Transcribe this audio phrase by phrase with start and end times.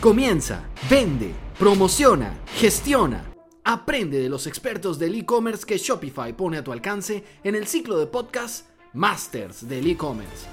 [0.00, 3.24] Comienza, vende, promociona, gestiona.
[3.64, 7.98] Aprende de los expertos del e-commerce que Shopify pone a tu alcance en el ciclo
[7.98, 10.44] de podcast Masters del e-commerce.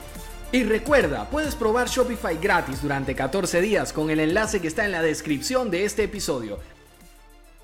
[0.53, 4.94] Y recuerda, puedes probar Shopify gratis durante 14 días con el enlace que está en
[4.94, 6.60] la descripción de este episodio.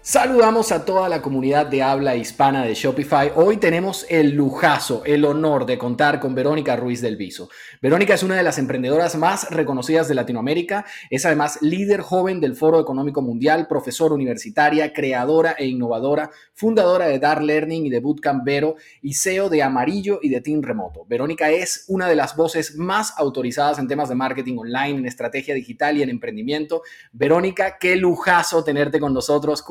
[0.02, 3.34] Saludamos a toda la comunidad de habla hispana de Shopify.
[3.36, 7.50] Hoy tenemos el lujazo, el honor de contar con Verónica Ruiz del Viso.
[7.82, 10.86] Verónica es una de las emprendedoras más reconocidas de Latinoamérica.
[11.10, 17.20] Es además líder joven del Foro Económico Mundial, profesora universitaria, creadora e innovadora, fundadora de
[17.20, 21.06] Dar Learning y de Bootcamp Vero y CEO de Amarillo y de Team Remoto.
[21.10, 25.54] Verónica es una de las voces más autorizadas en temas de marketing online, en estrategia
[25.54, 26.84] digital y en emprendimiento.
[27.12, 29.62] Verónica, qué lujazo tenerte con nosotros.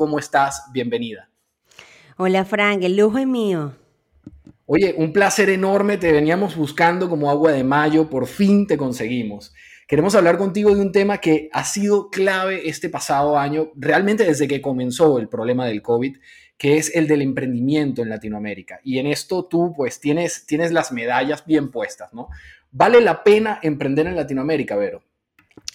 [0.71, 1.29] Bienvenida.
[2.17, 3.73] Hola Frank, el lujo es mío.
[4.65, 9.53] Oye, un placer enorme, te veníamos buscando como agua de mayo, por fin te conseguimos.
[9.87, 14.47] Queremos hablar contigo de un tema que ha sido clave este pasado año, realmente desde
[14.47, 16.17] que comenzó el problema del COVID,
[16.57, 18.79] que es el del emprendimiento en Latinoamérica.
[18.83, 22.27] Y en esto tú pues tienes, tienes las medallas bien puestas, ¿no?
[22.71, 25.01] ¿Vale la pena emprender en Latinoamérica, Vero?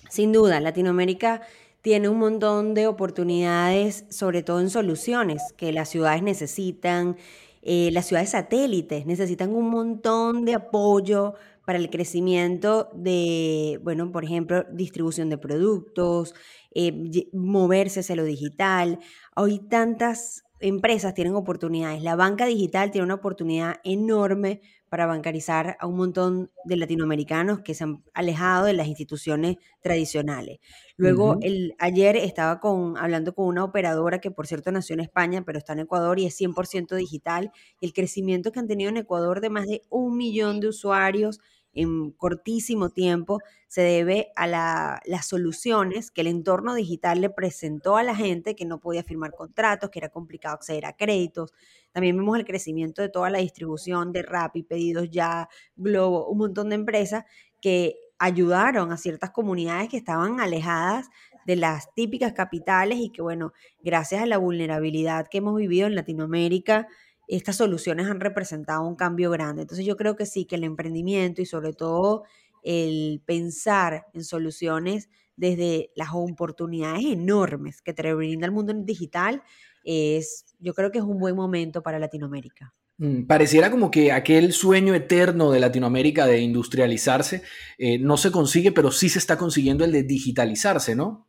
[0.09, 1.43] Sin duda, Latinoamérica
[1.85, 7.19] tiene un montón de oportunidades, sobre todo en soluciones que las ciudades necesitan,
[7.61, 11.35] eh, las ciudades satélites necesitan un montón de apoyo
[11.67, 16.35] para el crecimiento de, bueno, por ejemplo, distribución de productos,
[16.75, 18.99] eh, moverse hacia lo digital.
[19.37, 22.03] Hoy tantas empresas tienen oportunidades.
[22.03, 24.63] La banca digital tiene una oportunidad enorme
[24.95, 30.61] para bancarizar a un montón de latinoamericanos que se han alejado de las instituciones tradicionales.
[30.97, 35.43] Luego, el, ayer estaba con, hablando con una operadora que, por cierto, nació en España,
[35.45, 37.51] pero está en Ecuador y es 100% digital.
[37.81, 41.41] El crecimiento que han tenido en Ecuador de más de un millón de usuarios
[41.75, 48.03] en cortísimo tiempo se debe a las soluciones que el entorno digital le presentó a
[48.03, 51.53] la gente que no podía firmar contratos, que era complicado acceder a créditos.
[51.93, 56.69] También vemos el crecimiento de toda la distribución de Rappi, Pedidos Ya, Globo, un montón
[56.69, 57.25] de empresas
[57.61, 61.09] que ayudaron a ciertas comunidades que estaban alejadas
[61.47, 63.53] de las típicas capitales y que, bueno,
[63.83, 66.89] gracias a la vulnerabilidad que hemos vivido en Latinoamérica,
[67.29, 69.63] estas soluciones han representado un cambio grande.
[69.63, 72.25] Entonces yo creo que sí, que el emprendimiento y sobre todo
[72.63, 79.43] el pensar en soluciones desde las oportunidades enormes que te brinda el mundo digital
[79.85, 82.75] es, yo creo que es un buen momento para Latinoamérica.
[82.99, 87.43] Mm, pareciera como que aquel sueño eterno de Latinoamérica de industrializarse
[87.77, 91.27] eh, no se consigue, pero sí se está consiguiendo el de digitalizarse, ¿no?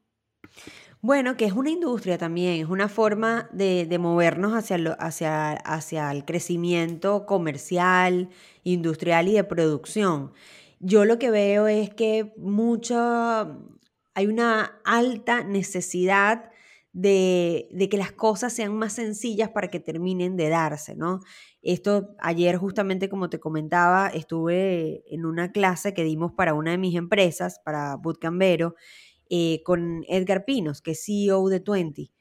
[1.08, 6.26] Bueno, que es una industria también, es una forma de, movernos hacia, hacia, hacia el
[6.26, 8.30] crecimiento comercial,
[8.64, 10.32] industrial y de producción.
[10.80, 12.96] Yo lo que veo es que mucho,
[14.16, 16.50] hay una alta necesidad
[16.92, 21.20] de, de, que las cosas sean más sencillas para que terminen de darse, ¿no?
[21.62, 26.80] Esto, ayer justamente como te comentaba, estuve en una clase que dimos para una de
[26.80, 28.74] mis empresas, para Bootcambero,
[29.30, 32.12] eh, con Edgar Pinos, que es CEO de Twenty.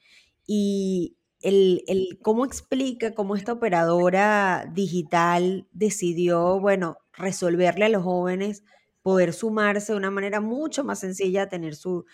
[0.47, 8.64] Y el, el, cómo explica cómo esta operadora digital decidió, bueno, resolverle a los jóvenes
[9.04, 12.04] poder sumarse de una manera mucho más sencilla, tener sus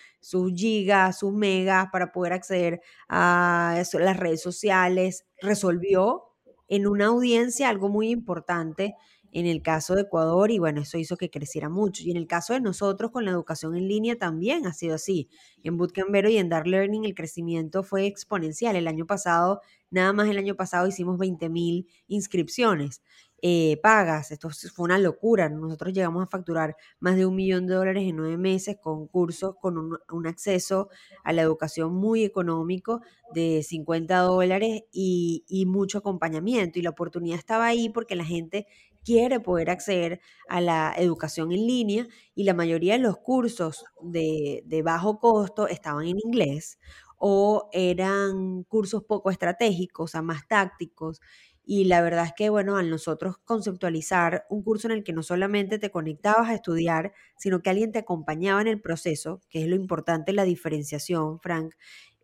[0.57, 5.25] gigas, sus megas para poder acceder a las redes sociales.
[5.41, 6.25] Resolvió
[6.67, 8.97] en una audiencia algo muy importante
[9.33, 12.03] en el caso de Ecuador y bueno, eso hizo que creciera mucho.
[12.05, 15.29] Y en el caso de nosotros con la educación en línea también ha sido así.
[15.63, 18.77] En Bootcampero y en Dark Learning el crecimiento fue exponencial.
[18.77, 19.61] El año pasado,
[19.91, 23.03] nada más el año pasado hicimos 20.000 inscripciones.
[23.43, 24.31] Eh, pagas.
[24.33, 25.49] Esto fue una locura.
[25.49, 29.55] Nosotros llegamos a facturar más de un millón de dólares en nueve meses con cursos,
[29.61, 30.89] con un, acceso
[31.25, 33.01] a la educación muy económico
[33.35, 36.79] de 50 dólares y, y, mucho acompañamiento.
[36.79, 38.67] Y la oportunidad estaba ahí porque la gente
[39.05, 44.63] quiere poder acceder a la educación en línea y la mayoría de los cursos de,
[44.85, 46.79] bajo costo estaban en inglés
[47.19, 51.21] o eran cursos poco estratégicos, o sea, más tácticos.
[51.65, 55.23] Y la verdad es que, bueno, al nosotros conceptualizar un curso en el que no
[55.23, 59.69] solamente te conectabas a estudiar, sino que alguien te acompañaba en el proceso, que es
[59.69, 61.75] lo importante, la diferenciación, Frank,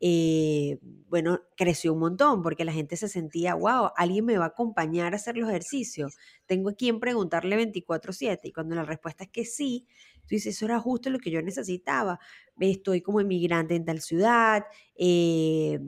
[0.01, 0.79] eh,
[1.09, 5.13] bueno, creció un montón porque la gente se sentía, wow, alguien me va a acompañar
[5.13, 6.17] a hacer los ejercicios.
[6.47, 9.87] Tengo a quien preguntarle 24/7 y cuando la respuesta es que sí,
[10.23, 12.19] tú dices, eso era justo lo que yo necesitaba.
[12.61, 14.65] Estoy como emigrante en tal ciudad.
[14.97, 15.81] Eh,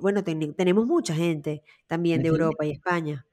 [0.00, 3.26] bueno, tenemos mucha gente también de Europa y España.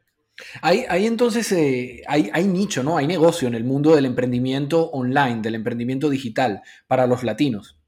[0.61, 2.97] Hay, hay entonces, eh, hay, hay nicho, ¿no?
[2.97, 7.80] Hay negocio en el mundo del emprendimiento online, del emprendimiento digital para los latinos.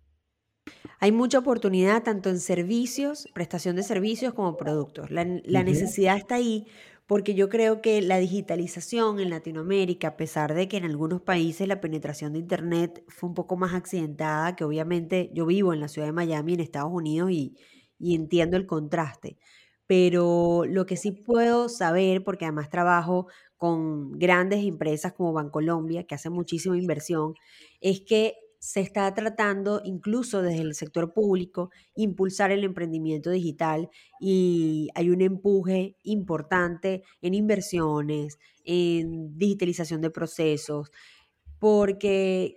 [1.04, 5.12] Hay mucha oportunidad tanto en servicios, prestación de servicios como productos.
[5.12, 6.66] La, necesidad está ahí
[7.08, 11.68] porque yo creo que la digitalización en Latinoamérica, a pesar de que en algunos países
[11.68, 15.90] la penetración de Internet fue un poco más accidentada, que obviamente yo vivo en la
[15.90, 17.58] ciudad de Miami, en Estados Unidos, y,
[18.00, 19.38] y entiendo el contraste.
[19.86, 23.28] Pero lo que sí puedo saber, porque además trabajo
[23.58, 27.34] con grandes empresas como Bancolombia, que hacen muchísima inversión,
[27.82, 33.90] es que se está tratando, incluso desde el sector público, impulsar el emprendimiento digital
[34.22, 40.92] y hay un empuje importante en inversiones, en digitalización de procesos,
[41.60, 42.56] porque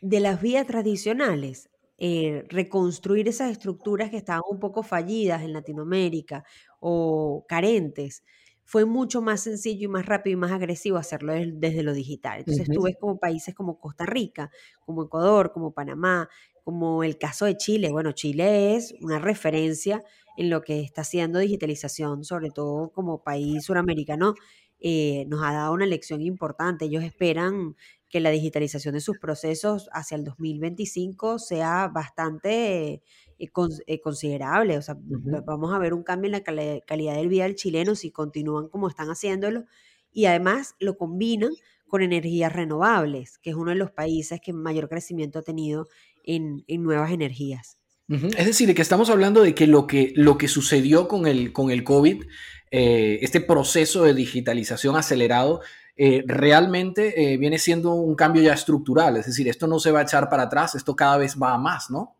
[0.00, 1.68] de las vías tradicionales,
[1.98, 6.44] eh, reconstruir esas estructuras que estaban un poco fallidas en Latinoamérica
[6.80, 8.24] o carentes,
[8.72, 12.38] fue mucho más sencillo y más rápido y más agresivo hacerlo desde lo digital.
[12.38, 16.30] Entonces tú ves como países como Costa Rica, como Ecuador, como Panamá,
[16.64, 17.90] como el caso de Chile.
[17.90, 20.02] Bueno, Chile es una referencia
[20.38, 24.36] en lo que está haciendo digitalización, sobre todo como país suramericano.
[24.80, 26.86] Eh, nos ha dado una lección importante.
[26.86, 27.76] Ellos esperan
[28.08, 33.02] que la digitalización de sus procesos hacia el 2025 sea bastante
[33.42, 33.50] eh,
[33.86, 34.78] eh, considerable.
[34.78, 34.96] O sea,
[35.44, 38.88] vamos a ver un cambio en la calidad del vida del chileno si continúan como
[38.88, 39.64] están haciéndolo.
[40.12, 41.50] Y además lo combinan
[41.88, 45.88] con energías renovables, que es uno de los países que mayor crecimiento ha tenido
[46.22, 47.78] en, nuevas energías.
[48.08, 51.70] Es decir, que estamos hablando de que lo que, lo que sucedió con el, con
[51.70, 52.24] el COVID,
[52.70, 55.60] eh, este proceso de digitalización acelerado,
[55.96, 59.16] realmente viene siendo un cambio ya estructural.
[59.16, 61.58] Es decir, esto no se va a echar para atrás, esto cada vez va a
[61.58, 62.16] más, ¿no?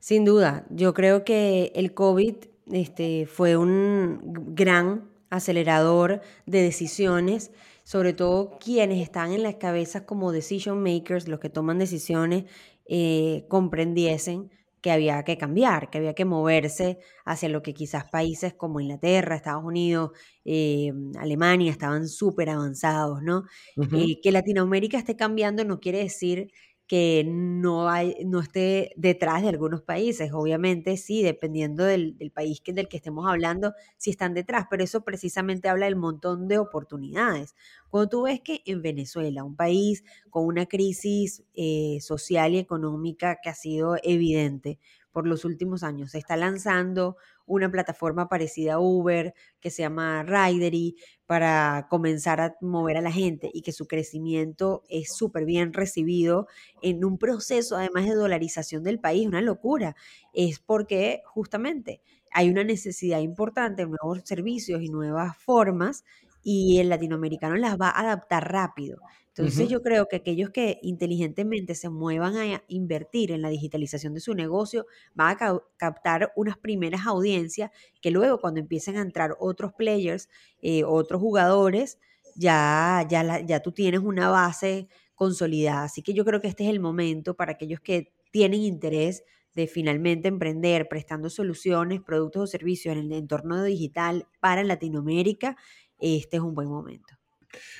[0.00, 2.36] Sin duda, yo creo que el COVID
[2.72, 4.20] este, fue un
[4.54, 7.50] gran acelerador de decisiones,
[7.84, 12.44] sobre todo quienes están en las cabezas como decision makers, los que toman decisiones,
[12.86, 14.50] eh, comprendiesen
[14.80, 19.34] que había que cambiar, que había que moverse hacia lo que quizás países como Inglaterra,
[19.34, 20.12] Estados Unidos,
[20.44, 23.44] eh, Alemania estaban súper avanzados, ¿no?
[23.90, 26.52] Eh, que Latinoamérica esté cambiando no quiere decir
[26.86, 30.30] que no, hay, no esté detrás de algunos países.
[30.32, 35.02] Obviamente, sí, dependiendo del, país que, del que estemos hablando, sí están detrás, pero eso
[35.02, 37.56] precisamente habla del montón de oportunidades.
[37.88, 43.38] Cuando tú ves que en Venezuela, un país con una crisis eh, social y económica
[43.42, 44.78] que ha sido evidente
[45.10, 47.16] por los últimos años, se está lanzando
[47.46, 50.96] una plataforma parecida a Uber que se llama Ridery
[51.26, 56.46] para comenzar a mover a la gente y que su crecimiento es súper bien recibido
[56.82, 59.96] en un proceso además de dolarización del país, una locura.
[60.32, 62.00] Es porque justamente
[62.32, 66.04] hay una necesidad importante de nuevos servicios y nuevas formas
[66.42, 68.98] y el latinoamericano las va a adaptar rápido.
[69.36, 74.20] Entonces yo creo que aquellos que inteligentemente se muevan a invertir en la digitalización de
[74.20, 79.74] su negocio van a captar unas primeras audiencias que luego cuando empiecen a entrar otros
[79.74, 80.30] players,
[80.62, 81.98] eh, otros jugadores,
[82.34, 85.84] ya, ya, ya tú tienes una base consolidada.
[85.84, 89.22] Así que yo creo que este es el momento para aquellos que tienen interés
[89.54, 95.56] de finalmente emprender prestando soluciones, productos o servicios en el entorno digital para Latinoamérica,
[95.98, 97.15] este es un buen momento.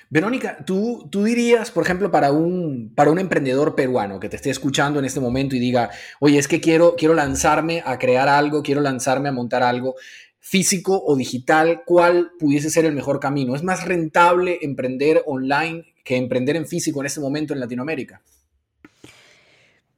[0.08, 4.50] Verónica, ¿tú, tú dirías, por ejemplo, para un, para un emprendedor peruano que te esté
[4.50, 5.90] escuchando en este momento y diga,
[6.20, 9.96] oye, es que quiero, quiero lanzarme a crear algo, quiero lanzarme a montar algo
[10.38, 13.56] físico o digital, ¿cuál pudiese ser el mejor camino?
[13.56, 18.22] ¿Es más rentable emprender online que emprender en físico en este momento en Latinoamérica?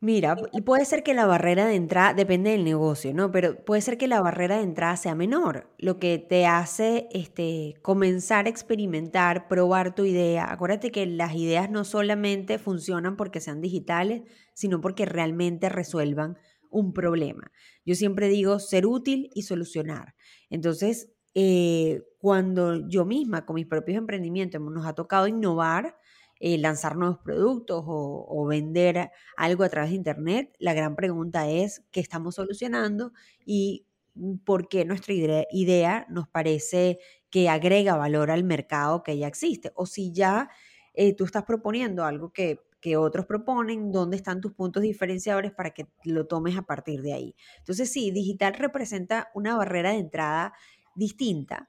[0.01, 3.33] Mira, puede ser que la barrera de entrada, depende del negocio, ¿no?
[3.33, 7.75] Pero puede ser que la barrera de entrada sea menor, lo que te hace este,
[7.83, 10.53] comenzar a experimentar, probar tu idea.
[10.53, 14.23] Acuérdate que las ideas no solamente funcionan porque sean digitales,
[14.55, 16.39] sino porque realmente resuelvan
[16.71, 17.51] un problema.
[17.85, 20.15] Yo siempre digo ser útil y solucionar.
[20.49, 25.97] Entonces, eh, cuando yo misma con mis propios emprendimientos nos ha tocado innovar,
[26.41, 31.85] eh, lanzar nuevos productos o, vender algo a través de Internet, la gran pregunta es
[31.91, 33.13] qué estamos solucionando
[33.45, 35.15] y mm, por qué nuestra
[35.51, 36.99] idea nos parece
[37.31, 39.73] que agrega valor al mercado que ya existe.
[39.75, 40.49] O si ya
[40.95, 45.71] eh, tú estás proponiendo algo que, que otros proponen, dónde están tus puntos diferenciadores para
[45.71, 47.35] que lo tomes a partir de ahí.
[47.59, 50.53] Entonces, sí, digital representa una barrera de entrada
[50.95, 51.69] distinta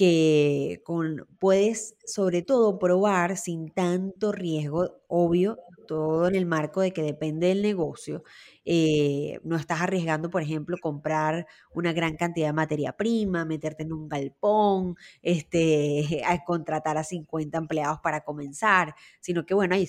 [0.00, 6.92] que con, puedes sobre todo probar sin tanto riesgo, obvio, todo en el marco de
[6.92, 8.22] que depende del negocio.
[8.64, 13.92] Eh, no estás arriesgando, por ejemplo, comprar una gran cantidad de materia prima, meterte en
[13.92, 19.86] un galpón, este, contratar a 50 empleados para comenzar, sino que, bueno, hay,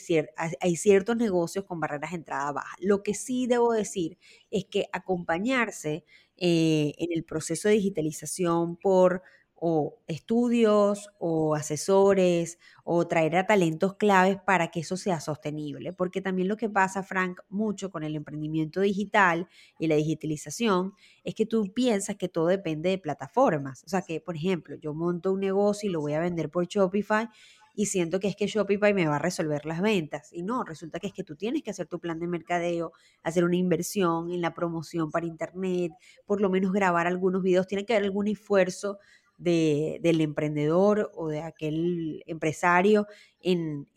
[0.59, 2.75] hay ciertos negocios con barreras de entrada bajas.
[2.81, 4.17] Lo que sí debo decir
[4.49, 6.03] es que acompañarse
[6.35, 9.21] eh, en el proceso de digitalización por
[9.63, 15.93] o estudios o asesores o traer a talentos claves para que eso sea sostenible.
[15.93, 21.35] Porque también lo que pasa, Frank, mucho con el emprendimiento digital y la digitalización es
[21.35, 23.83] que tú piensas que todo depende de plataformas.
[23.83, 26.65] O sea, que, por ejemplo, yo monto un negocio y lo voy a vender por
[26.65, 27.29] Shopify
[27.75, 30.33] y siento que es que Shopify me va a resolver las ventas.
[30.33, 33.43] Y no, resulta que es que tú tienes que hacer tu plan de mercadeo, hacer
[33.43, 35.91] una inversión en la promoción para Internet,
[36.25, 38.97] por lo menos grabar algunos videos, tiene que haber algún esfuerzo
[39.41, 43.07] del emprendedor o de aquel empresario
[43.39, 43.87] en,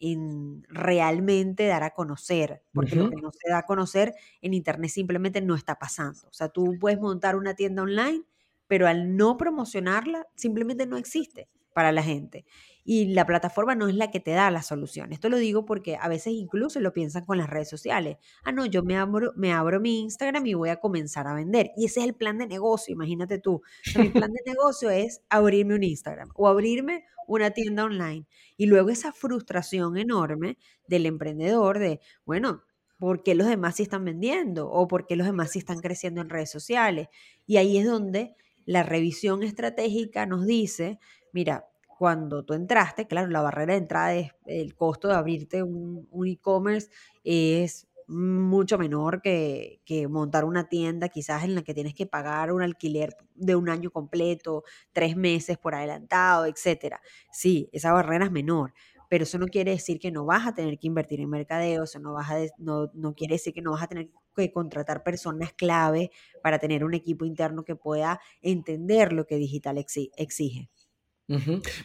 [0.69, 5.41] realmente dar a conocer, porque lo que no se da a conocer en Internet simplemente
[5.41, 6.29] no está pasando.
[6.29, 8.23] O sea, tú puedes montar una tienda online,
[8.67, 12.45] pero al no promocionarla, simplemente no existe para la gente
[12.85, 15.13] y la plataforma no es la que te da la solución.
[15.13, 18.19] Esto lo digo porque a veces incluso lo piensan con las redes sociales.
[18.45, 21.71] Ah, no, yo me abro, me abro mi Instagram y voy a comenzar a vender.
[21.77, 23.63] Y ese es el plan de negocio, imagínate tú.
[23.99, 28.27] mi plan de negocio es abrirme un Instagram o abrirme una tienda online.
[28.59, 32.65] Y luego esa frustración enorme del emprendedor de, bueno,
[32.99, 34.71] ¿por qué los demás sí están vendiendo?
[34.71, 37.09] ¿O por qué los demás sí están creciendo en redes sociales?
[37.47, 38.35] Y ahí es donde
[38.67, 40.99] la revisión estratégica nos dice,
[41.33, 41.67] mira,
[41.99, 46.91] cuando tú entraste, claro, la barrera de entrada es el costo de abrirte un, e-commerce
[47.25, 52.63] es mucho menor que, montar una tienda quizás en la que tienes que pagar un
[52.63, 57.01] alquiler de un año completo, tres meses por adelantado, etcétera.
[57.33, 58.75] Sí, esa barrera es menor,
[59.09, 61.99] pero eso no quiere decir que no vas a tener que invertir en mercadeo, eso
[61.99, 65.53] no, vas a no, no quiere decir que no vas a tener que contratar personas
[65.53, 66.11] clave
[66.43, 70.71] para tener un equipo interno que pueda entender lo que digital exige.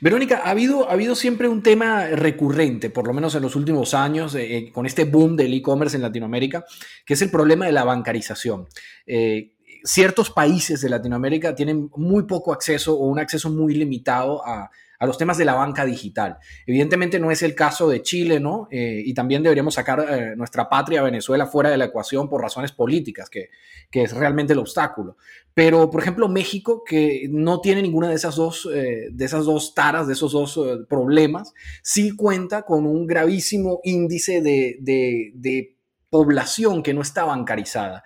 [0.01, 3.93] Verónica, ha habido, ha habido siempre un tema recurrente, por lo menos en los últimos
[3.93, 6.65] años, eh, eh, con este boom del e-commerce en Latinoamérica,
[7.05, 8.67] que es el problema de la bancarización.
[9.05, 14.69] Eh, ciertos países de Latinoamérica tienen muy poco acceso o un acceso muy limitado a,
[14.99, 16.37] a los temas de la banca digital.
[16.67, 18.67] Evidentemente no es el caso de Chile, ¿no?
[18.69, 22.73] Eh, y también deberíamos sacar eh, nuestra patria, Venezuela, fuera de la ecuación por razones
[22.73, 23.49] políticas, que,
[23.91, 25.17] es realmente el obstáculo.
[25.53, 29.73] Pero, por ejemplo, México, que no tiene ninguna de esas dos, eh, de esas dos
[29.73, 35.75] taras, de esos dos problemas, sí cuenta con un gravísimo índice de, de
[36.09, 38.03] población que no está bancarizada.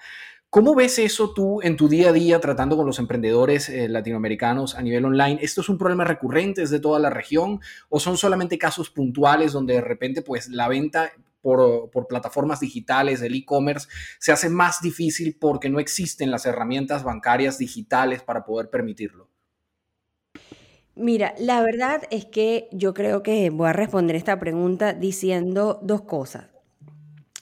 [0.54, 4.76] ¿Cómo ves eso tú en tu día a día tratando con los emprendedores eh, latinoamericanos
[4.76, 5.40] a nivel online?
[5.42, 9.74] ¿Esto es un problema recurrente de toda la región o son solamente casos puntuales donde
[9.74, 13.88] de repente pues la venta por, plataformas digitales, del e-commerce,
[14.20, 19.30] se hace más difícil porque no existen las herramientas bancarias digitales para poder permitirlo?
[20.94, 26.04] Mira, la verdad es que yo creo que voy a responder esta pregunta diciendo dos
[26.04, 26.46] cosas.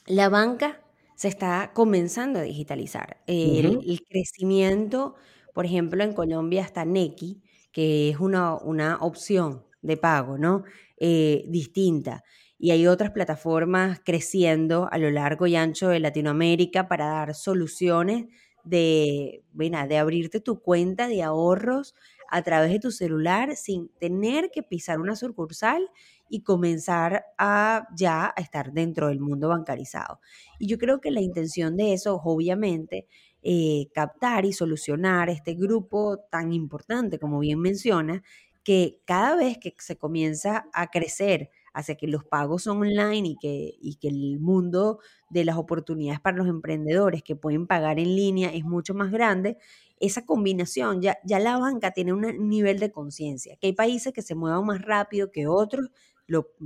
[0.05, 0.80] La banca
[1.21, 3.21] se está comenzando a digitalizar.
[3.27, 5.13] El, crecimiento,
[5.53, 10.63] por ejemplo, en Colombia está Nequi, que es una, una opción de pago, ¿no?
[10.97, 12.23] Eh, distinta.
[12.57, 18.25] Y hay otras plataformas creciendo a lo largo y ancho de Latinoamérica para dar soluciones
[18.63, 21.93] de, bueno, de abrirte tu cuenta de ahorros
[22.31, 25.87] a través de tu celular sin tener que pisar una sucursal
[26.31, 30.19] y comenzar a ya a estar dentro del mundo bancarizado.
[30.59, 33.07] Y yo creo que la intención de eso, obviamente,
[33.43, 38.23] eh, captar y solucionar este grupo tan importante, como bien menciona,
[38.63, 43.35] que cada vez que se comienza a crecer hacia que los pagos son online y
[43.37, 48.15] que, y que el mundo de las oportunidades para los emprendedores que pueden pagar en
[48.15, 49.57] línea es mucho más grande,
[49.99, 54.21] esa combinación, ya, ya la banca tiene un nivel de conciencia, que hay países que
[54.21, 55.89] se muevan más rápido que otros,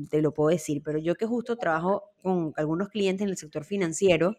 [0.10, 3.66] te lo puedo decir, pero yo que justo trabajo con algunos clientes en el sector
[3.66, 4.36] financiero,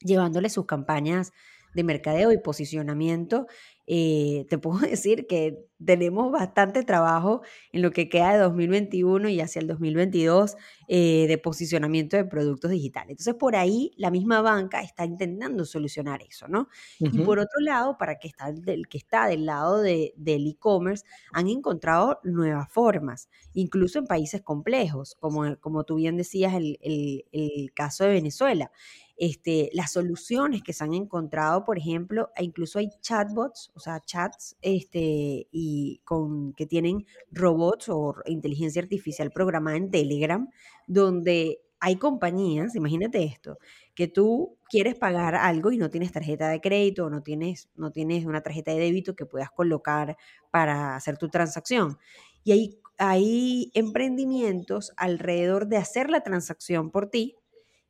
[0.00, 1.32] llevándoles sus campañas
[1.74, 3.46] de mercadeo y posicionamiento,
[3.86, 9.40] eh, te puedo decir que tenemos bastante trabajo en lo que queda de 2021 y
[9.40, 10.56] hacia el 2022
[10.88, 13.10] eh, de posicionamiento de productos digitales.
[13.10, 16.68] Entonces, por ahí la misma banca está intentando solucionar eso, ¿no?
[16.98, 21.04] Y por otro lado, para que está del, que está del lado de, del e-commerce,
[21.32, 27.26] han encontrado nuevas formas, incluso en países complejos, como, como tú bien decías, el, el,
[27.32, 28.72] el caso de Venezuela.
[29.20, 33.98] Este, las soluciones que se han encontrado, por ejemplo, e incluso hay chatbots, o sea,
[33.98, 40.48] chats este, y con, que tienen robots o inteligencia artificial programada en Telegram,
[40.88, 43.58] donde hay compañías, imagínate esto,
[43.94, 47.92] que tú quieres pagar algo y no tienes tarjeta de crédito o no tienes, no
[47.92, 50.16] tienes una tarjeta de débito que puedas colocar
[50.50, 51.98] para hacer tu transacción.
[52.42, 57.36] Y hay, hay emprendimientos alrededor de hacer la transacción por ti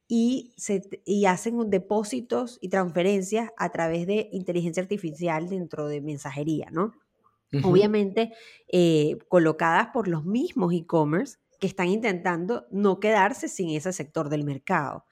[0.07, 6.69] y, se, y hacen depósitos y transferencias a través de inteligencia artificial dentro de mensajería,
[6.71, 6.93] ¿no?
[7.65, 8.35] Obviamente
[8.71, 14.45] eh, colocadas por los mismos e-commerce que están intentando no quedarse sin ese sector del
[14.45, 15.05] mercado.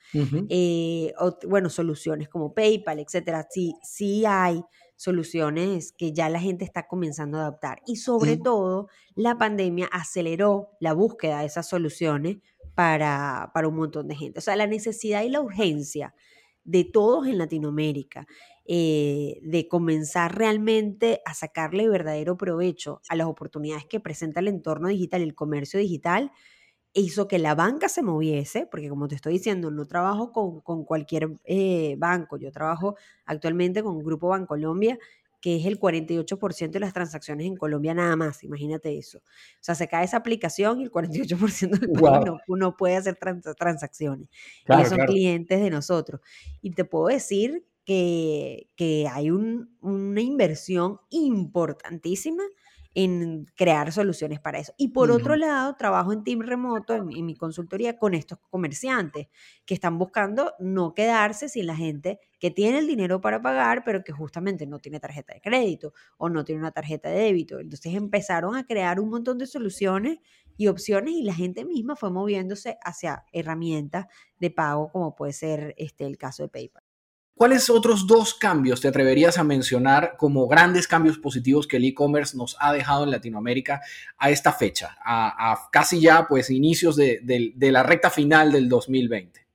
[0.48, 1.12] Eh,
[1.48, 3.46] bueno, soluciones como PayPal, etcétera.
[3.50, 4.62] Sí, sí hay
[4.94, 7.82] soluciones que ya la gente está comenzando a adaptar.
[7.86, 12.38] Y sobre todo, la pandemia aceleró la búsqueda de esas soluciones
[12.74, 14.38] para, para un montón de gente.
[14.38, 16.14] O sea, la necesidad y la urgencia
[16.64, 18.26] de todos en Latinoamérica
[18.68, 24.88] eh, de comenzar realmente a sacarle verdadero provecho a las oportunidades que presenta el entorno
[24.88, 26.32] digital, el comercio digital,
[26.92, 31.30] hizo que la banca se moviese, porque como te estoy diciendo, no trabajo con, cualquier
[31.44, 34.98] eh, banco, yo trabajo actualmente con Grupo Bancolombia,
[35.40, 39.18] que es el 48% de las transacciones en Colombia nada más, imagínate eso.
[39.18, 39.22] O
[39.60, 43.16] sea, se cae esa aplicación y el 48% del país no, puede hacer
[43.56, 44.28] transacciones.
[44.66, 46.20] Ellos son clientes de nosotros.
[46.62, 52.42] Y te puedo decir que, que hay una inversión importantísima
[52.96, 54.72] en crear soluciones para eso.
[54.78, 59.28] Y por otro lado, trabajo en team remoto, en, mi consultoría, con estos comerciantes
[59.66, 64.02] que están buscando no quedarse sin la gente que tiene el dinero para pagar, pero
[64.02, 67.60] que justamente no tiene tarjeta de crédito o no tiene una tarjeta de débito.
[67.60, 70.18] Entonces empezaron a crear un montón de soluciones
[70.56, 74.06] y opciones y la gente misma fue moviéndose hacia herramientas
[74.40, 76.85] de pago como puede ser este, el caso de PayPal.
[77.36, 82.34] ¿Cuáles otros dos cambios te atreverías a mencionar como grandes cambios positivos que el e-commerce
[82.34, 83.82] nos ha dejado en Latinoamérica
[84.16, 89.46] a esta fecha, a, casi ya pues inicios de, la recta final del 2020?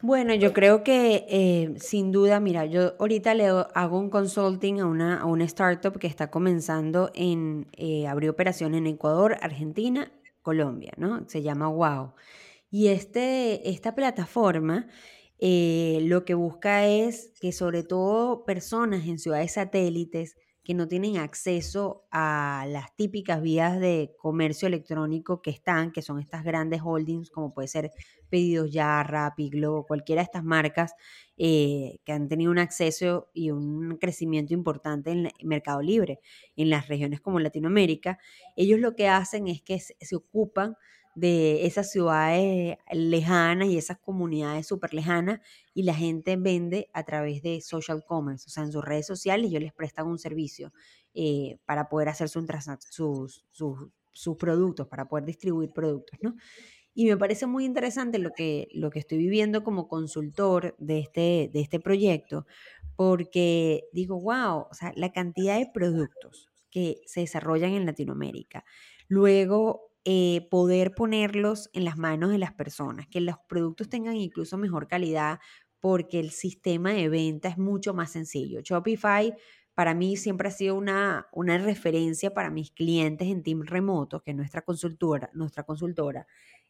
[0.00, 4.86] Bueno, yo creo que eh, sin duda, mira, yo ahorita le hago un consulting a
[4.86, 10.10] una, startup que está comenzando en eh, abrir operación en Ecuador, Argentina,
[10.40, 11.28] Colombia, ¿no?
[11.28, 12.14] Se llama Wow.
[12.70, 14.86] Y este, esta plataforma
[15.44, 21.16] eh, lo que busca es que sobre todo personas en ciudades satélites que no tienen
[21.16, 27.28] acceso a las típicas vías de comercio electrónico que están, que son estas grandes holdings,
[27.30, 27.90] como puede ser
[28.30, 30.94] Pedidos Ya, Rappi, Globo, cualquiera de estas marcas
[31.36, 36.20] eh, que han tenido un acceso y un crecimiento importante en el mercado libre
[36.54, 38.20] en las regiones como Latinoamérica,
[38.54, 40.76] ellos lo que hacen es que se ocupan
[41.14, 45.40] de esas ciudades lejanas y esas comunidades súper lejanas
[45.74, 49.50] y la gente vende a través de social commerce, o sea, en sus redes sociales
[49.50, 50.72] ellos les prestan un servicio
[51.14, 56.34] eh, para poder hacer sus, sus, productos, para poder distribuir productos, ¿no?
[56.94, 61.50] Y me parece muy interesante lo que, lo que estoy viviendo como consultor de este,
[61.52, 62.46] de este proyecto,
[62.96, 68.64] porque digo, wow, o sea, la cantidad de productos que se desarrollan en Latinoamérica.
[69.08, 74.58] Luego, eh, poder ponerlos en las manos de las personas, que los productos tengan incluso
[74.58, 75.38] mejor calidad
[75.80, 78.60] porque el sistema de venta es mucho más sencillo.
[78.62, 79.34] Shopify
[79.74, 84.32] para mí siempre ha sido una, una referencia para mis clientes en Team Remoto, que
[84.32, 86.26] es nuestra consultora, nuestra consultora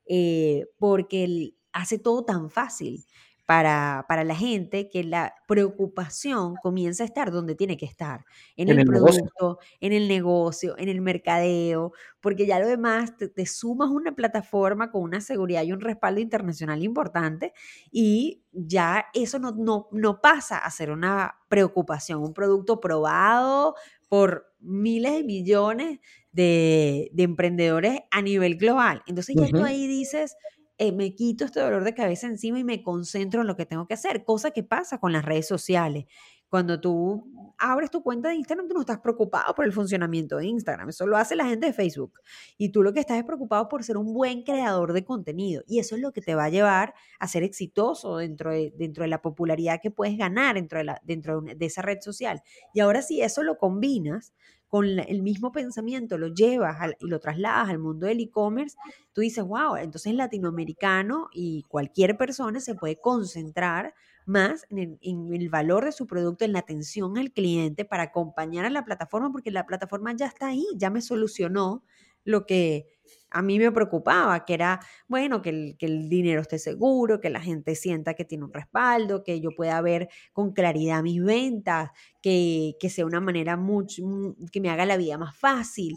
[0.06, 3.06] eh, porque hace todo tan fácil
[3.46, 8.24] para, para, la gente que la preocupación comienza a estar donde tiene que estar,
[8.56, 13.90] en, el, producto, en el negocio, en el mercadeo, porque ya lo demás te, sumas
[13.90, 17.52] una plataforma con una seguridad y un respaldo internacional importante
[17.90, 23.74] y ya eso no, no, no pasa a ser una preocupación, un producto probado
[24.08, 25.98] por miles de millones
[26.30, 29.02] de, de emprendedores a nivel global.
[29.06, 30.36] Entonces ya tú ahí dices,
[30.78, 33.86] eh, me quito este dolor de cabeza encima y me concentro en lo que tengo
[33.86, 36.06] que hacer, cosa que pasa con las redes sociales.
[36.48, 40.46] Cuando tú abres tu cuenta de Instagram, tú no estás preocupado por el funcionamiento de
[40.46, 42.20] Instagram, eso lo hace la gente de Facebook.
[42.58, 45.62] Y tú lo que estás es preocupado por ser un buen creador de contenido.
[45.66, 49.04] Y eso es lo que te va a llevar a ser exitoso dentro de, dentro
[49.04, 52.42] de la popularidad que puedes ganar dentro de, la, dentro de esa red social.
[52.74, 54.34] Y ahora si eso lo combinas
[54.72, 58.74] con el mismo pensamiento lo llevas y lo trasladas al mundo del e-commerce,
[59.12, 63.92] tú dices, wow, entonces latinoamericano y cualquier persona se puede concentrar
[64.24, 68.70] más en el, valor de su producto, en la atención al cliente para acompañar a
[68.70, 71.84] la plataforma, porque la plataforma ya está ahí, ya me solucionó
[72.24, 72.91] lo que
[73.32, 77.74] a mí me preocupaba, que era, bueno, que el, dinero esté seguro, que la gente
[77.74, 81.90] sienta que tiene un respaldo, que yo pueda ver con claridad mis ventas,
[82.20, 83.58] que, sea una manera
[84.52, 85.96] que me haga la vida más fácil.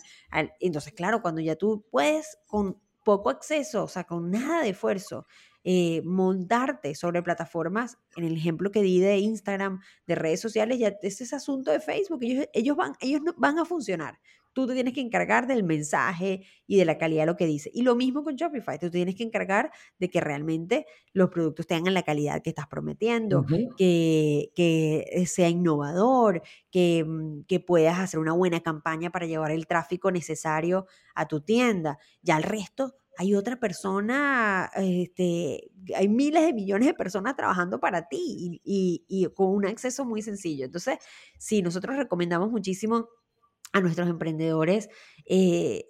[0.59, 5.25] Entonces, claro, cuando ya tú puedes con poco acceso, o sea, con nada de esfuerzo,
[5.63, 10.93] eh, montarte sobre plataformas, en el ejemplo que di de Instagram, de redes sociales, ya
[11.01, 14.19] es ese asunto de Facebook, ellos, ellos, van, ellos van a funcionar.
[14.55, 17.69] Tú te tienes que encargar del mensaje y de la calidad de lo que dice.
[17.73, 21.93] Y lo mismo con Shopify, tú tienes que encargar de que realmente los productos tengan
[21.93, 23.45] la calidad que estás prometiendo,
[23.77, 26.41] que, que, sea innovador,
[26.71, 31.41] que, mm, que puedas hacer una buena campaña para llevar el tráfico necesario a tu
[31.41, 31.99] tienda.
[32.21, 38.07] Ya el resto hay otra persona, este, hay miles de millones de personas trabajando para
[38.07, 40.65] ti y, con un acceso muy sencillo.
[40.65, 40.97] Entonces,
[41.37, 43.09] sí, nosotros recomendamos muchísimo
[43.75, 44.89] a nuestros emprendedores
[45.25, 45.83] eh,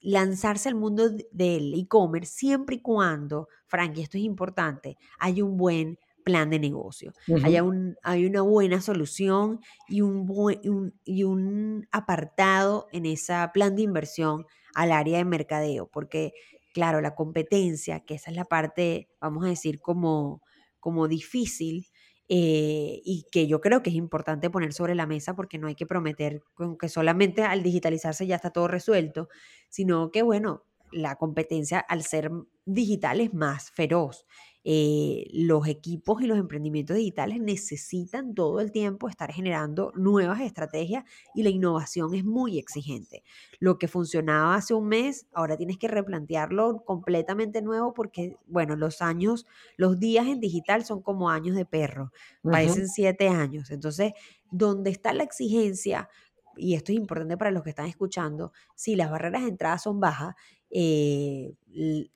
[0.00, 5.56] lanzarse al mundo del e-commerce siempre y cuando, Frank, y esto es importante, hay un
[5.56, 13.06] buen plan de negocio, un, hay una buena solución y un, y un apartado en
[13.06, 16.32] ese plan de inversión al área de mercadeo, porque
[16.72, 20.42] claro, la competencia, que esa es la parte, vamos a decir, como,
[20.78, 21.88] como difícil
[22.28, 25.74] eh, y que yo creo que es importante poner sobre la mesa porque no hay
[25.74, 26.42] que prometer
[26.80, 29.28] que solamente al digitalizarse ya está todo resuelto,
[29.68, 32.30] sino que, bueno, la competencia al ser
[32.64, 34.26] digital es más feroz.
[34.64, 41.04] Eh, los equipos y los emprendimientos digitales necesitan todo el tiempo estar generando nuevas estrategias
[41.34, 43.24] y la innovación es muy exigente.
[43.58, 49.02] Lo que funcionaba hace un mes, ahora tienes que replantearlo completamente nuevo porque, bueno, los
[49.02, 49.46] años,
[49.76, 52.12] los días en digital son como años de perro,
[52.48, 53.70] parecen siete años.
[53.70, 54.12] Entonces,
[54.50, 56.08] donde está la exigencia,
[56.56, 60.00] y esto es importante para los que están escuchando, si las barreras de entrada son
[60.00, 60.34] bajas,
[60.72, 61.54] eh,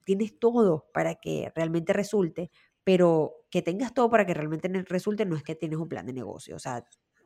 [0.04, 2.50] tienes todo para que realmente resulte,
[2.84, 6.12] pero que tengas todo para que realmente resulte no es que tienes un plan de
[6.12, 6.56] negocio.
[6.56, 6.84] O sea,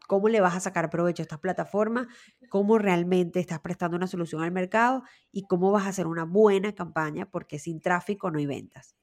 [0.09, 2.09] cómo le vas a sacar provecho a estas plataformas,
[2.49, 6.75] cómo realmente estás prestando una solución al mercado y cómo vas a hacer una buena
[6.75, 8.97] campaña, porque sin tráfico no hay ventas.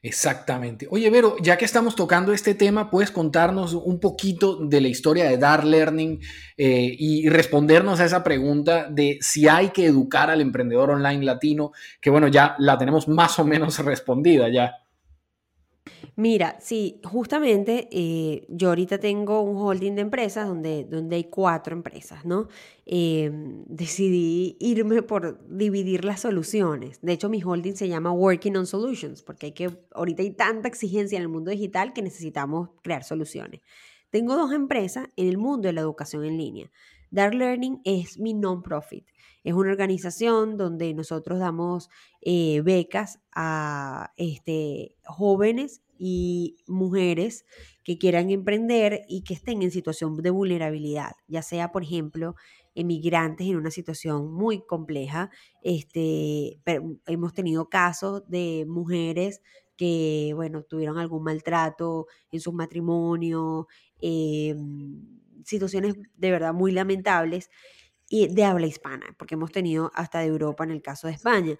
[0.00, 0.86] Exactamente.
[0.90, 5.24] Oye, Vero, ya que estamos tocando este tema, ¿puedes contarnos un poquito de la historia
[5.24, 6.20] de Dar Learning
[6.56, 11.72] eh, y respondernos a esa pregunta de si hay que educar al emprendedor online latino?
[12.00, 14.76] Que bueno, ya la tenemos más o menos respondida ya.
[16.20, 21.76] Mira, sí, justamente eh, yo ahorita tengo un holding de empresas donde, donde hay cuatro
[21.76, 22.48] empresas, ¿no?
[22.86, 26.98] Em, decidí irme por dividir las soluciones.
[27.02, 30.66] De hecho, mi holding se llama Working on Solutions, porque hay que, ahorita hay tanta
[30.66, 33.60] exigencia en el mundo digital que necesitamos crear soluciones.
[34.10, 36.68] Tengo dos empresas en el mundo de la educación en línea.
[37.12, 39.06] Dark Learning es mi non-profit.
[39.44, 41.90] Es una organización donde nosotros damos
[42.22, 47.44] eh, becas a este, jóvenes y mujeres
[47.84, 52.34] que quieran emprender y que estén en situación de vulnerabilidad, ya sea, por ejemplo,
[52.74, 55.30] emigrantes en una situación muy compleja.
[55.62, 56.60] Este,
[57.06, 59.42] hemos tenido casos de mujeres
[59.76, 63.66] que, bueno, tuvieron algún maltrato en sus matrimonios,
[64.00, 65.02] em,
[65.44, 67.48] situaciones de verdad muy lamentables
[68.08, 71.58] y de habla hispana, porque hemos tenido hasta de Europa en el caso de España.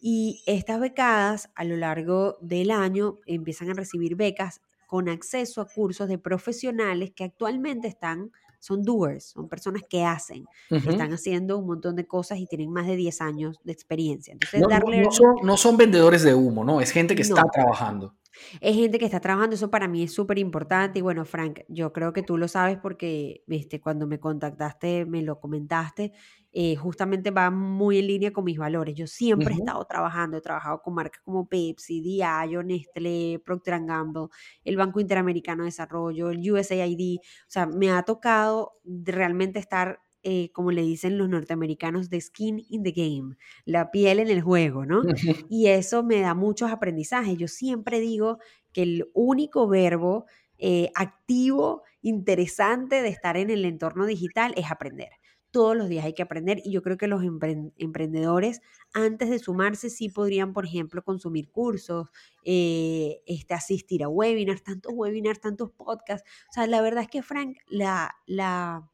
[0.00, 5.68] Y estas becadas a lo largo del año empiezan a recibir becas con acceso a
[5.68, 11.58] cursos de profesionales que actualmente están, son doers, son personas que hacen, que están haciendo
[11.58, 14.32] un montón de cosas y tienen más de 10 años de experiencia.
[14.32, 16.80] Entonces, no, no, son, vendedores de humo, ¿no?
[16.80, 18.16] Es gente que está trabajando.
[18.60, 20.98] Es gente que está trabajando, eso para mí es súper importante.
[20.98, 25.22] Y bueno, Frank, yo creo que tú lo sabes porque viste, cuando me contactaste, me
[25.22, 26.12] lo comentaste,
[26.52, 28.94] eh, justamente va muy en línea con mis valores.
[28.94, 34.28] Yo siempre he estado trabajando, he trabajado con marcas como Pepsi, Diageo, Nestlé, Procter Gamble,
[34.64, 37.18] el Banco Interamericano de Desarrollo, el USAID.
[37.18, 42.64] O sea, me ha tocado realmente estar eh, como le dicen los norteamericanos, de skin
[42.68, 45.02] in the game, la piel en el juego, ¿no?
[45.48, 47.38] Y eso me da muchos aprendizajes.
[47.38, 48.38] Yo siempre digo
[48.72, 50.26] que el único verbo
[50.58, 55.08] eh, activo, interesante de estar en el entorno digital es aprender.
[55.50, 58.60] Todos los días hay que aprender y yo creo que los emprendedores
[58.92, 62.08] antes de sumarse sí podrían, por ejemplo, consumir cursos,
[62.44, 66.28] eh, este, asistir a webinars, tantos webinars, tantos podcasts.
[66.50, 68.88] O sea, la verdad es que, Frank, la, la,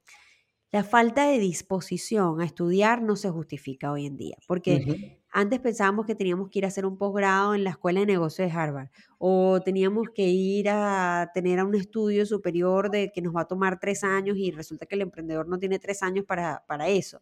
[0.73, 4.89] la falta de disposición a estudiar no se justifica hoy en día, porque
[5.31, 8.49] antes pensábamos que teníamos que ir a hacer un posgrado en la Escuela de Negocios
[8.51, 8.89] de Harvard.
[9.19, 13.49] O teníamos que ir a tener a un estudio superior de que nos va a
[13.49, 17.21] tomar tres años y resulta que el emprendedor no tiene tres años para, para eso.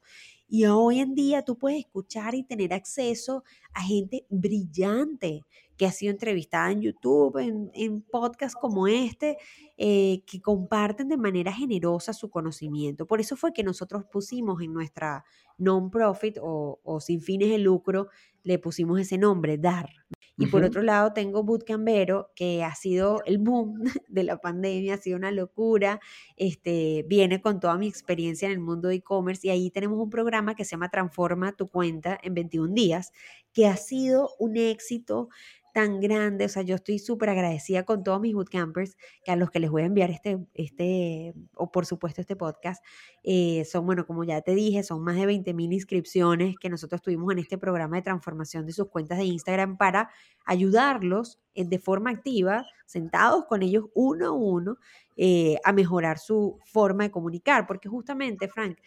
[0.49, 5.43] Y hoy en día tú puedes escuchar y tener acceso a gente brillante
[5.77, 9.39] que ha sido entrevistada en YouTube, en, en podcasts como este,
[9.77, 13.07] eh, que comparten de manera generosa su conocimiento.
[13.07, 15.25] Por eso fue que nosotros pusimos en nuestra
[15.59, 18.09] non-profit o, o sin fines de lucro,
[18.43, 19.91] le pusimos ese nombre, DAR.
[20.37, 24.99] Y por otro lado tengo Bootcampero, que ha sido el boom de la pandemia, ha
[24.99, 26.01] sido una locura.
[26.37, 30.11] Este, viene con toda mi experiencia en el mundo de e-commerce y ahí tenemos un
[30.11, 33.13] programa que se llama Transforma tu cuenta en 21 días,
[33.53, 35.29] que ha sido un éxito
[35.75, 39.51] tan grande, o sea, yo estoy súper agradecida con todos mis bootcampers, que a los
[39.51, 42.83] que les voy a enviar este, este o por supuesto este podcast,
[43.25, 47.03] eh, son, bueno, como ya te dije, son más de 20 mil inscripciones que nosotros
[47.03, 50.11] tuvimos en este programa de transformación de sus cuentas de Instagram para
[50.47, 54.79] ayudarlos eh, de forma activa, sentados con ellos uno a uno,
[55.17, 58.79] eh, a mejorar su forma de comunicar, porque justamente, Frank,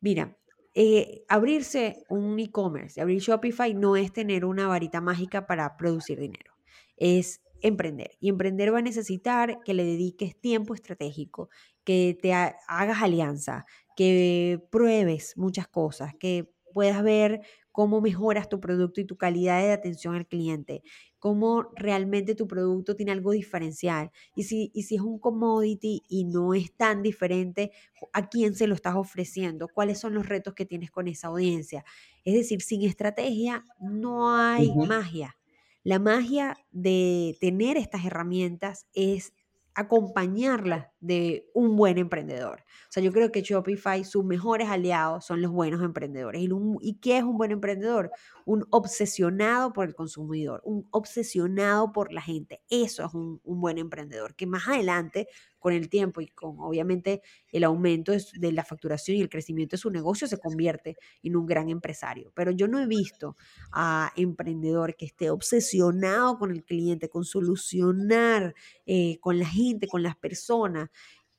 [0.00, 0.36] mira,
[0.74, 6.54] eh, abrirse un e-commerce, abrir Shopify no es tener una varita mágica para producir dinero,
[6.96, 8.12] es emprender.
[8.20, 11.48] Y emprender va a necesitar que le dediques tiempo estratégico,
[11.84, 17.40] que te hagas alianza, que pruebes muchas cosas, que puedas ver
[17.72, 20.82] cómo mejoras tu producto y tu calidad de atención al cliente,
[21.18, 24.10] cómo realmente tu producto tiene algo diferencial.
[24.34, 27.72] Y si, y si es un commodity y no es tan diferente,
[28.12, 29.68] ¿a quién se lo estás ofreciendo?
[29.68, 31.84] ¿Cuáles son los retos que tienes con esa audiencia?
[32.24, 35.36] Es decir, sin estrategia no hay magia.
[35.84, 39.32] La magia de tener estas herramientas es
[39.74, 42.64] acompañarlas de un buen emprendedor.
[42.88, 46.42] O sea, yo creo que Shopify, sus mejores aliados son los buenos emprendedores.
[46.80, 48.10] ¿Y, qué es un buen emprendedor?
[48.44, 52.62] Un obsesionado por el consumidor, un obsesionado por la gente.
[52.68, 57.22] Eso es un, un buen emprendedor, que más adelante con el tiempo y con obviamente
[57.50, 61.46] el aumento de, la facturación y el crecimiento de su negocio se convierte en un
[61.46, 62.32] gran empresario.
[62.34, 63.36] Pero yo no he visto
[63.72, 68.54] a emprendedor que esté obsesionado con el cliente, con solucionar
[68.86, 70.87] eh, con la gente, con las personas,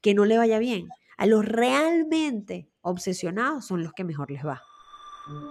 [0.01, 0.87] que no le vaya bien.
[1.17, 4.63] A los realmente obsesionados son los que mejor les va.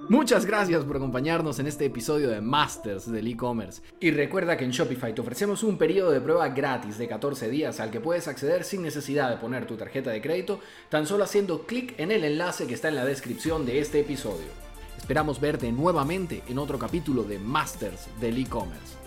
[0.08, 3.82] Muchas gracias por acompañarnos en este episodio de Masters del e-commerce.
[4.00, 7.78] Y recuerda que en Shopify te ofrecemos un periodo de prueba gratis de 14 días
[7.78, 10.58] al que puedes acceder sin necesidad de poner tu tarjeta de crédito,
[10.88, 14.48] tan solo haciendo clic en el enlace que está en la descripción de este episodio.
[14.96, 18.97] Esperamos verte nuevamente en otro capítulo de Masters del e-commerce.